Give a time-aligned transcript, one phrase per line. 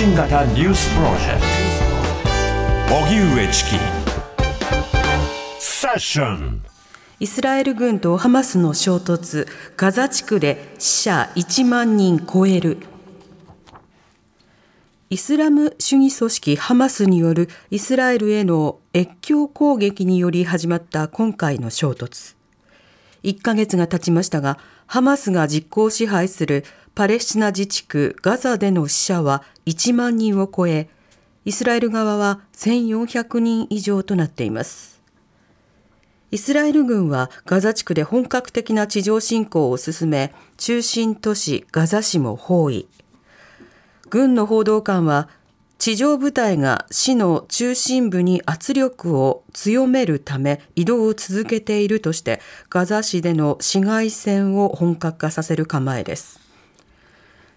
[0.00, 1.42] 信型ニュースプロジェク
[2.88, 3.70] ト荻上チキ
[5.58, 6.62] セッション
[7.18, 12.78] イスラエル軍とハマスの衝突、ガザ地区で死者1万人超える。
[15.10, 22.40] イスラム主義組織ハマスによるイスラエルへの越境攻撃により始まった今回の衝突。
[23.22, 30.88] 1ヶ月が経ちましたが、ハマスが実効支配するパレスチナ自治区ガザでの死者は1万人を超え、
[31.44, 35.00] イスラエル側は1400人以上となっています。
[36.32, 42.86] イスラエル軍はガザ地区で本格的な地上侵攻を進め、中心都市ガザ市も包囲。
[44.10, 45.28] 軍の報道官は、
[45.78, 56.49] 地上部隊が市の中心部に圧力を強めるため移動を続けているとして、ガザ市での市街戦を本格化させる構えです。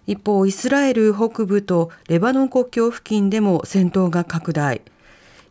[0.06, 4.82] 一方、イスラエル北部とレバノン国境付近でも戦闘が拡大。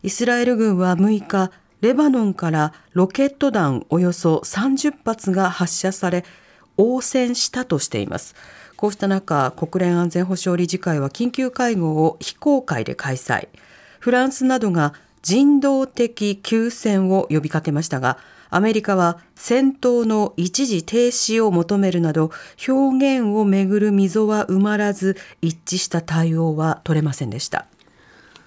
[0.02, 1.50] イスラエル軍は6日、
[1.84, 6.24] レバノンからロケット弾およそ30発が発射され
[6.78, 8.34] 応戦したとしています
[8.76, 13.48] こうした中国連安全保障理事会は緊急会合を非公開で開催
[14.00, 18.16] フランスなどが人道的休戦を呼びかけましたが
[18.54, 22.30] アメリカは戦闘の一時停止を求めるなど
[22.68, 27.66] 表現をめぐる溝は埋まらず一致した対応は取れませんでした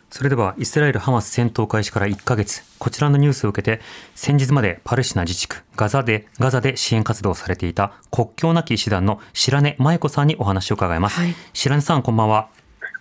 [0.09, 3.81] それではイスラエル・ハマス戦闘開始から1ヶ月、こちらのニュースを受けて、
[4.15, 11.19] 先日までパレスチナ自治区ガザで、ガザで支援活動をされていた国境なき医師団の白根麻衣子さんにお話を伺います。
[11.19, 12.47] はい、白根さん、こんばんは。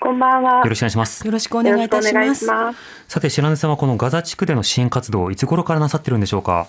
[0.01, 0.59] こんばんは。
[0.59, 1.25] よろしくお願いします。
[1.25, 2.47] よろしくお願いいたします。
[3.07, 6.67] さて、白根さんはこのガザ地区での支援活動をいつ頃からなさってるんでしょうか？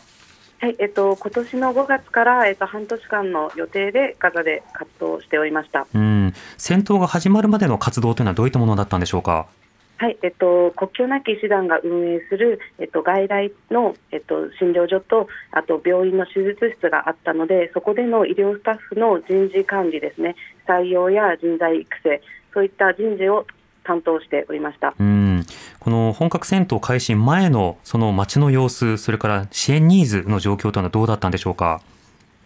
[0.60, 5.86] はい、えっと今年の5月からえっと半年間の予定でガザで活動しておりました。
[5.94, 9.48] うん、戦闘が始まるまでの活動というのはどういったものだったんでしょうか？
[10.00, 20.36] はい、えっと、国境なき医師団が運営する、えっと、外来の、えっと、診療所と、あと病院の手術室があったので、そこでの医療スタッフの人事管理ですね、
[20.68, 22.22] 採用や人材育成、
[22.54, 23.48] そういった人事を
[23.84, 25.46] 担当しておりましたうん
[25.80, 31.82] この本格戦闘開始前のその街の様子、それから支援ニーズの状況というのはどうだったんでしょうか？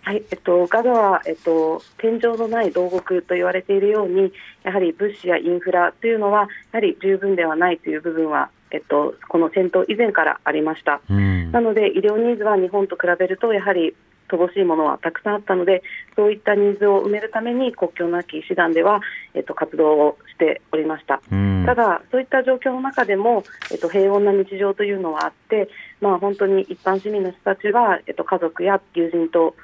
[0.03, 4.33] はいえっと、ガザは、えっと、天井のない牢獄と言われているように
[4.63, 13.95] やはり物資やインフラというのはやはり十分ではないという部分は、えっと、この戦闘以前からありました、うん、なので医療ニーズは日本と比べるとやはり
[14.35, 15.83] 乏しいものはたくさんあったので
[16.15, 19.01] そういったニーズを埋めるために国境なき医師団では、
[19.33, 29.55] えっと、活動をしておりました、うん、ただ、そういった状況の中でも、えっと、平穏な日常というのはあって、まあ、本当に一般市民の人たちは、えっと、家族や友人と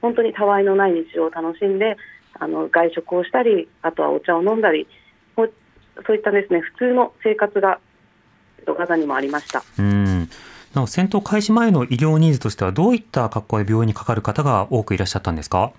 [0.00, 1.96] 本当にたわいのない日常を楽しんで
[2.34, 4.86] あの外食をしたりあとはお茶を飲んだり
[6.06, 7.80] そういったですね普通の生活が
[8.66, 9.62] ガザにもありました。
[9.78, 10.28] うん
[10.74, 15.72] なお戦闘開始前の医療ニーズとしてはどういった格好で病院にかかる方が多くいらっしゃったんですか？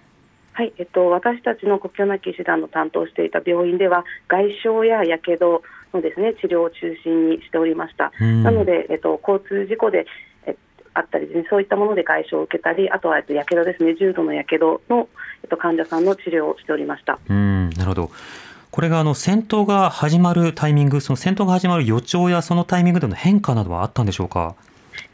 [0.53, 5.61] はい、えっと、私たちの国境なき医師団の担当していた病院では外傷ややけど
[5.93, 8.11] のですね治療を中心にしておりました。
[8.19, 10.05] なので、えっと、交通事故で
[10.93, 15.07] あったりですね、そういったもので外傷を受けたり、あとはやけどですね、重度のやけどの、
[15.43, 18.11] えっと、患者さんの治療をしておりましたうんなるほど。
[18.71, 24.55] これがあの戦闘が始まるタイミング、その戦闘が始まる予兆やそのタイミングでの変化などはあったんでしょうか？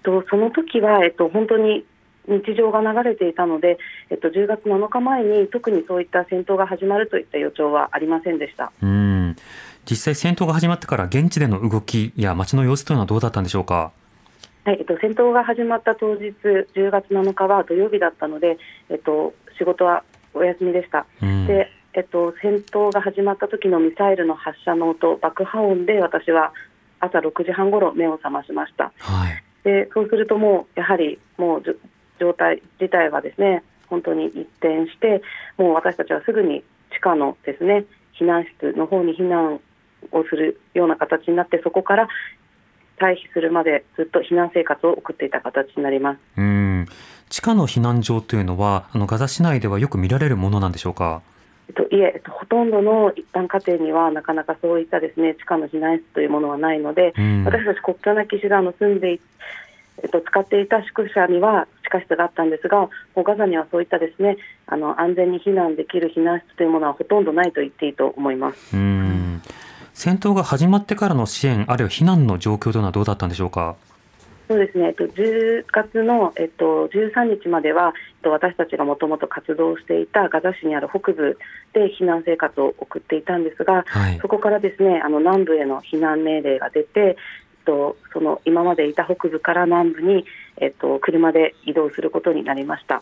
[0.05, 1.85] とその時は、えっと、本当に
[2.27, 3.77] 日常が流れていたので、
[4.09, 9.35] えっと、10月7日前に特にそういった戦闘が始まるといった予兆はありませんでしたうん
[9.89, 13.91] 実際、戦闘が始まってから現地での動きや街の様子というのはどうだったんでしょうか？
[14.63, 18.57] はいえっと、戦闘が始まった当日、10月7日は土曜日だったので、
[18.89, 21.05] えっと、仕事はお休みでした。
[21.21, 26.51] うん、でえっと、戦闘が始まった時のミサイルの発射の音、爆破音で私は
[26.99, 28.91] 朝6時半ごろ目を覚ましました。
[28.99, 31.63] はい、でそうするともうやはりもう
[32.19, 35.21] 状態自体はですね本当に一転して
[35.57, 36.63] もう私たちはすぐに
[36.93, 37.85] 地下のですね
[38.17, 39.59] 避難室の方に避難
[40.11, 42.07] をするような形になってそこから
[42.97, 46.87] 退避するまでずっと避難生活を送っていた形になりますうん
[47.29, 51.21] 地下の避難所というのはあのガザ市内ではよく見られるものなんでしょうか？
[51.67, 57.13] えっと、いえ、えっと、ほとんどの一般家庭にはなかなかそういったですね地下の避難室というものはないので、
[57.45, 59.19] 私たち国境なき師団の住んでい
[60.03, 68.75] えっと、使っていた宿舎には地下室があったんですが、もうガザにはそういったですねあの安全に避難できる避難室というものはほとんどないと言っていいと思います。
[68.75, 69.41] うん
[69.93, 73.77] 戦闘が始まってからの支援、あるいは避難の状況というのはどうだったんでしょうか？
[74.47, 81.39] そうですね、えっと、10月の、えっと、13日までは、えっと、私たちがもともと活動していたガザ市にある北部
[81.73, 87.17] で避難生活を送っていたんですが、はい、そこからですねあの南部への避難命令が出て、
[87.65, 90.25] と、その今までいた北部から南部に、
[90.57, 93.01] えっと、車で移動することになりました。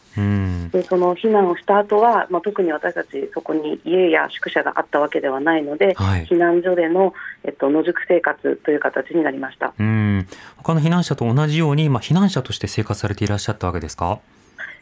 [0.71, 7.13] でその避難をした後は、まあ、特に私たちそこに家や宿舎があったわけではないので、はい、避難所での、
[7.43, 9.73] えっと、野宿生活という形になりました。
[9.77, 10.27] うん。
[10.57, 14.19] 他の避難者と同じように、まあ、避難者として生活されていらっしゃったわけですか？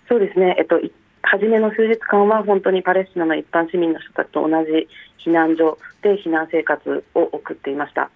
[0.08, 0.80] そうですね、えっと、
[1.24, 4.88] 初めの数日間は本当にパレスチナの一般市民の人たちと同じ
[5.26, 8.10] 避難所で避難生活を送っていました。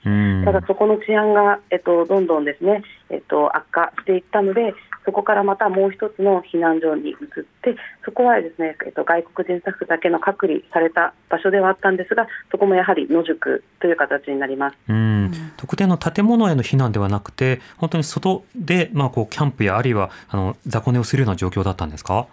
[0.46, 4.74] ただそこの治安が、えっと、どんどんですね、えっと、悪化していったので、
[5.06, 7.18] そこからまたもう一つの避難所に移っ
[7.62, 14.78] て、そこはですね、えっと、外国人スタッフだけの隔離された場所ではあったんですが、そこもやはり野宿という形になります。
[14.90, 22.28] うん特定の建物への避難ではなくて、本当に外で、まあ、こうキャンプやあるいはあの雑魚寝をするような状況だったんですか？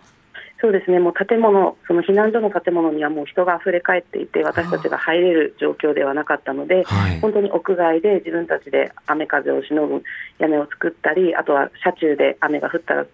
[0.62, 10.04] そうですね、もう建物、その避難所の建物にはもう人が溢れ返っていて、私たちが入れる状況ではなかったので、はい、本当に屋外で自分たちで雨風をしのぐ
[10.38, 13.06] 屋根を作ったり、あとは車中で雨が降ったら降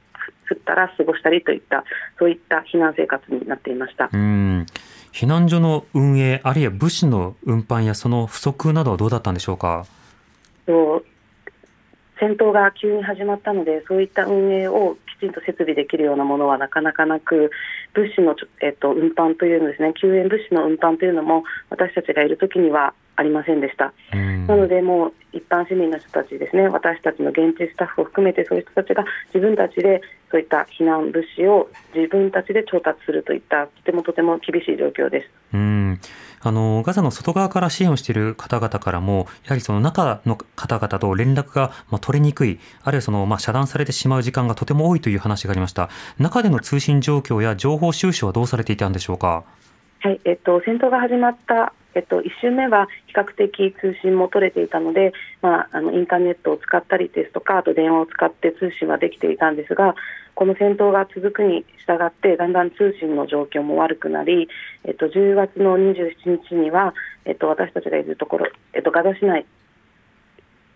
[0.54, 1.84] ったら過ごしたりといった、
[2.18, 4.10] そういった避難生活になっていました。
[4.12, 4.66] うん。
[5.12, 9.86] 避難所の運営、あるいは物資の運搬やその不足などはどうだったんでしょうか？
[10.66, 11.04] そう
[12.20, 17.50] 戦闘が急に始まったので、そういった運営をきちんと設備できるようなものはなかなかなく、
[17.94, 23.92] 物資の、えっと、運搬というのですね、救援物資の運搬というのも、私たちがいるときにはありませんでした。
[24.46, 35.30] なので、もう一般市民の人たちですね、私たちの現地スタッフを含めて、そういう人たちが自分たちでそういった避難物資を自分たちで調達するといった、とてもとても厳しい状況です。
[35.54, 36.00] うん
[36.40, 45.88] あのガザの外側から支援をしている方々からも、やはりその中の方々と連絡がま取れにくい、あるいはそのまあ遮断されてしまう時間がとても多いという話がありました。
[46.18, 49.44] 中での通信状況や情報収集はどうされていたんでしょうか？
[50.00, 55.12] はい、えっと、戦闘が始まったえっと、1週目は比較的通信も取れていたので、
[55.42, 59.96] まあ、あのインターネットを使ったりですとかあと電話を使って通信はできていたんですが
[60.36, 64.48] この戦闘が続くに従ってだんだん通信の状況も悪くなり、
[64.84, 66.94] えっと、10月の27日には、
[67.24, 69.46] えっと、私たちがいるところ、えっと、ガザ市内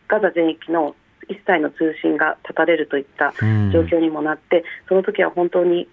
[0.09, 0.97] ガザ全域の
[1.29, 3.33] 一切の通信が断たれるといった
[3.73, 5.89] 状況にもなって、その時は本当に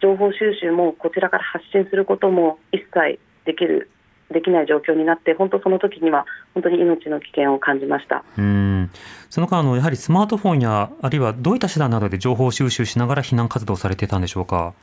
[0.00, 3.90] 情報収集もこちらから発信することも一切できる
[4.32, 6.24] できない状況になって、本当その時には
[6.54, 8.90] 本当に命の危険を感じましたうん
[9.28, 14.74] その間の、やはりスマートフォンや、あるいはどういった手段などで情報収集しながら避難活動されていたんでしょうか？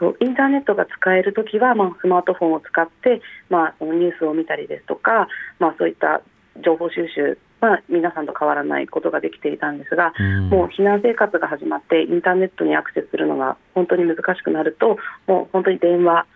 [0.00, 3.20] インターネットが使えるときは、まあ、スマートフォンを使って、
[3.50, 5.28] まあ、ニュースを見たりですとか、
[5.58, 6.22] まあ、そういった
[6.64, 16.26] 情報収集は皆さんと変わらないことができていたんですが、うん、もう避難生活が始まってインターネットにアクセスするのが本当に難しくなるともう本当に電話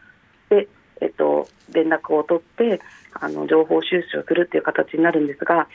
[0.51, 0.69] で
[1.03, 2.81] えっと、連絡を取って
[3.15, 5.67] あの情報収集をするという形になるんですが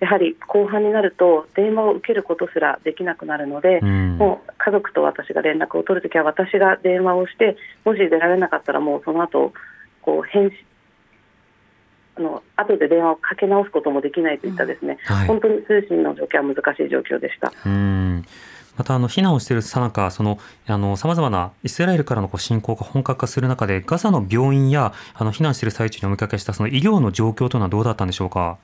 [0.00, 9.52] やはり後半になると電話を受けることすらできなくなるので、うん、もう家族と私が連絡を取るときは私が電話をしてもし出られなかったらもうその後
[10.00, 10.50] こう返
[12.20, 17.52] 信あの後で電話をかけ直すこともできないといったですね、うんはい、本当に通信の状況は難しい状況でした。
[17.64, 18.24] うん
[18.78, 28.56] またあの避難をしているさなか、そのあのさまざまなイスラエルからの侵攻が本格化する中で、ガザの病院やあの避難している最中にお見かけしたその医療の状況というのはどうだったんでしょうか？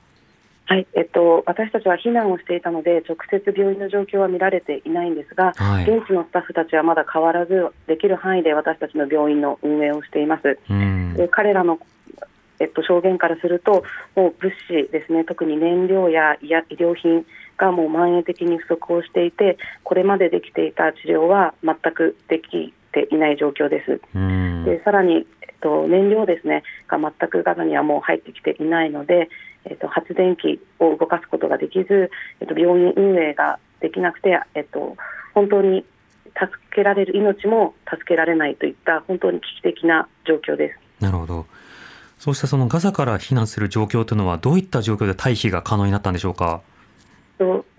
[0.65, 10.57] はいえっと、私たちは避難をしていたので直接病院の状況は見られていないんですが、はい、現地のスタッフたちはまだ変わらずできる範囲で私たちの病院の運営をしています。
[11.15, 11.79] で彼らの
[12.59, 13.83] えっと、証言からすると、
[14.15, 17.25] もう物資ですね、特に燃料や医療品
[17.57, 24.01] がもう蔓延的に不足をしていて、これまでできていた治療は全くできていない状況です。
[24.65, 29.29] でさらに、えっと、燃料ですねが全くガザにはもう入ってきていないので、
[29.65, 34.97] えっと、発電機を動かすことができず、えっと、病院運営ができなくて、えっと、
[35.33, 35.85] 本当に
[36.25, 41.03] 助けられる命も助けられないといった本当に危機的な状況です。
[41.03, 41.45] なるほど。
[42.19, 46.61] そうしたそのガザから避難する状況というのはどういった状況で退避が可能になったんでしょうか？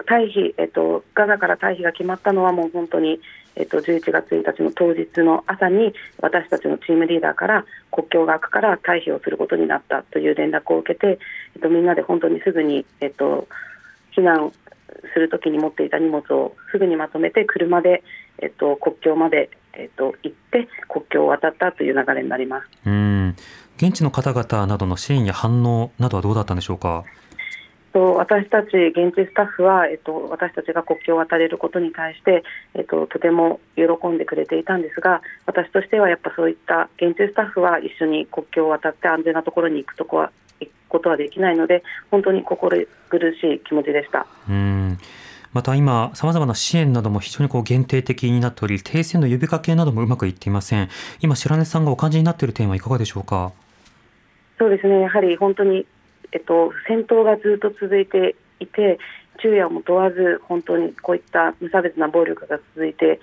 [0.09, 3.21] 退避、えっと、ガザから退避が決まったのはもう本当に、
[3.57, 11.19] えっと、11月1日の当日の朝に私たちのチームリーダーから国境が開くから退避をすることになったという連絡を受けて、
[11.57, 13.49] えっと、みんなで本当にすぐに、えっと、
[14.17, 14.53] 避難
[15.13, 18.03] するときに持っていた荷物をすぐにまとめて車で、
[18.39, 22.69] えっと、国境まで、えっと、行って国境を渡ったという流れになります。
[22.87, 23.37] うん
[23.77, 27.05] 現地の方々などの支援や反応などはどうだったんでしょうか？
[27.93, 32.45] と私たち現地スタッフは、えっと、私たちが国境を渡れることに対して、
[32.75, 42.77] えっと、とても喜んでくれていたんですが私としてはやっぱそういった現地スタッフは一緒に国境を渡って安全なところに行くとこは行くことはできないので本当に心
[43.09, 44.27] 苦しい気持ちでした。
[44.49, 44.99] うん
[45.53, 50.89] また今、さまざまな支援なども非常にこう限定的になっており、停戦の呼びかけなどもうまくいっていません。
[51.21, 53.53] 今、白根さんがお感じになっている点はいかがでしょうか？
[54.59, 55.87] そうですね、やはり本当に
[56.31, 58.99] えっと、戦闘がずっと続いていて
[59.39, 63.19] 昼夜も問わず本当にこういった無差別な暴力が続いて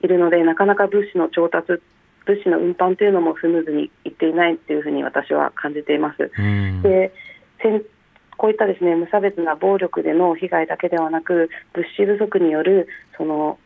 [0.00, 1.80] いるのでなかなか物資の調達
[2.26, 6.32] 物資の運搬というのもスムーズにいっていないというふうに私は感じています。
[6.82, 7.12] で
[8.38, 13.58] こういったですね無差別な暴力での被害だけではなく物資不足によるその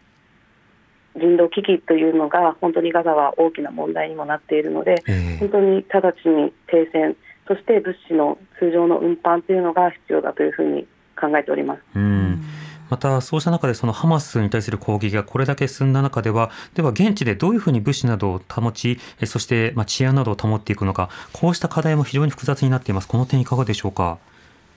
[1.14, 10.86] 人道危機というのが本当にガザは大きな問題にもなっているので、えー、本当に直ちに停戦そして物資の通常の運搬というのが必要だというふうに
[11.20, 11.82] 考えております。
[11.94, 12.42] うん
[12.88, 24.18] またそうした中でそのハマスに対する攻撃がこれだけ進んだ中ではでは現地でどういうふうに物資などを保ちそしてまあ治安などを保っていくのかこうした課題も非常に複雑になっていますこの点いかがでしょうか？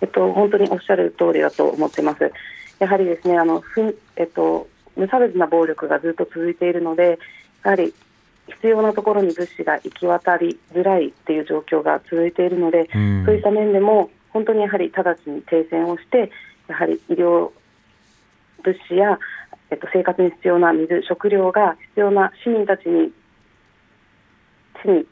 [0.02, 2.32] えっと本当におっしゃる通りだと思ってます。
[2.80, 7.20] やはりですねあのふえっと無差別な暴力がずっと続いているので
[7.64, 7.94] やはり
[8.48, 16.32] 必要なところに物資が行き渡りづらいっていう状況が続いているので、うん、そういった面でも本当にやはり直ちに停戦をして
[16.68, 17.52] やはり医療
[18.64, 19.20] 物資や、
[19.72, 23.12] えっと、生活に必要な水食料が必要な市民たちに
[24.84, 25.06] 地に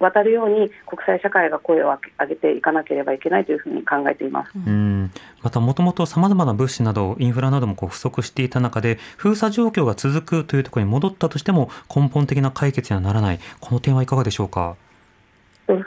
[0.00, 4.52] 渡るように国際社会が声を上げていかなければいけないというふうに考えています。
[4.54, 5.10] うん
[5.42, 14.76] またもともとさまざまな物資などインフラなどもこう不足していた中で封鎖状況が続くというところに戻ったとしても根本的な解決にはならないこの点はいかがでしょうか？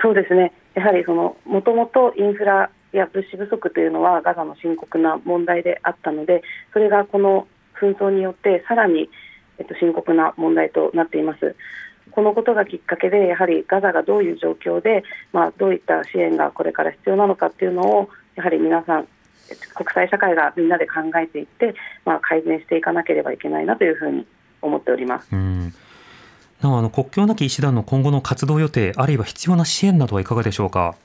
[0.02, 7.48] そうですねやはりそのもともとインフラや物資不足というのはガザの深刻な問題であったのでそれがこの
[7.82, 9.10] 紛争によってさらに、
[9.58, 11.56] えっと、深刻な問題となっています。
[12.14, 19.08] このことがきっかけでやはりガザがどういう状況で、まあ、どういった支援がこれから必要なのかっていうのをやはり皆さん
[19.74, 24.26] 国際社会がみんなで考えていって、まあ、改善していかなければいけないなというふうに
[24.62, 25.28] 思っております。
[25.32, 25.74] うん
[26.62, 30.96] なおあの国境なき医師団の今後の活動予定あるいは必要な支援などはいかがでしょうか？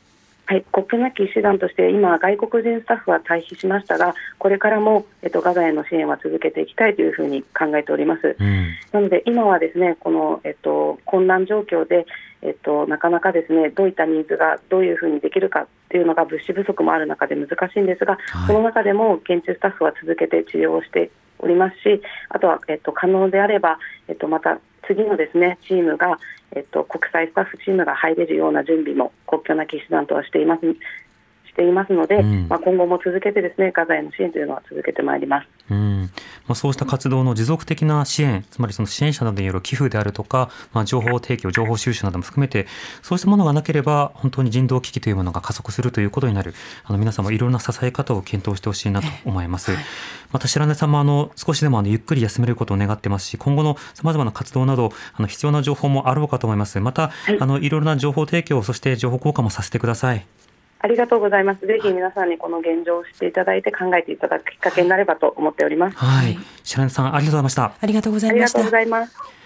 [0.48, 8.34] はい、国境なき医師団として今、外国人スタッフは退避しましたがこれからも、えっと、ガザへの支援は続けていきたいというふうに考えております。
[8.40, 12.06] うん、なので今はですねこの、えっと、混乱状況で、
[12.40, 22.00] えっと、なかなかですねどういったニーズがどういうふうにできるかというのが物資不足もある中で難しいんですが、はい、その中でも現地スタッフは続けて治療をしておりますし
[22.30, 23.78] あとは、えっと、可能であれば、
[24.08, 26.18] えっと、また次のですねチームが、
[26.56, 30.62] えっと、国際スタッフチームが入れるような準備も国境なき医師団とはしています。
[31.46, 35.48] していますので、うん、まあ、今後も続けてですねガザへの支援というのは続けてまいります。
[35.70, 36.10] うん
[36.48, 42.66] まあ、そうした活動の持続的な支援、つまりその支援者などによる寄付であるとか、まあ、情報提供、情報収集なども含めて、
[43.02, 49.72] そうしたものがなければ、本当に人道危機というものが加速するということになる、あの皆さんもいろんな支え方を検討してほしいなと思います。
[50.32, 56.80] また白根さんもあの少しでもあのゆっくり休めることを願ってますし、今後のさまざまな活動など、あの必要な情報もあろうかと思います。
[56.80, 60.26] また、はい、あのいろいろな情報提供、そして情報交換もさせてください。
[60.80, 61.66] ありがとうございます。
[61.66, 65.96] ぜひ皆さんにこの現状を知っていただいて考えていただくきっかけになればと思っております。
[65.96, 66.38] はい。
[66.62, 67.72] 白根さんありがとうございました。
[67.80, 68.58] ありがとうございました。
[68.58, 69.38] ありがとうございます。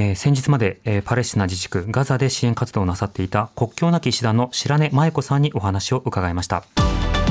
[0.00, 6.62] えー、先日まで、えー、パレスチナ自治区ガザで支援活動をなさっていた国境なき医師団の白根麻衣子さんにお話を伺いました。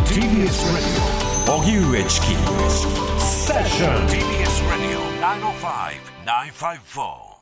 [0.05, 1.17] TBS Radio
[1.55, 2.27] 荻上チキ
[3.19, 4.99] セッション TBS Radio
[6.25, 7.36] 905-954